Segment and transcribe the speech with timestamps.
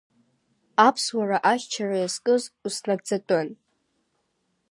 [0.87, 3.47] Аԥсуара ахьчара иазкыз уснагӡатәын.